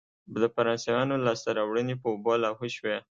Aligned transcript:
د 0.41 0.43
فرانسویانو 0.55 1.15
لاسته 1.25 1.49
راوړنې 1.57 1.95
په 2.01 2.07
اوبو 2.13 2.31
لاهو 2.43 2.67
شوې. 2.75 2.97